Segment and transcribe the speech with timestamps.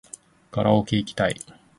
[0.49, 1.39] カラオケいきたい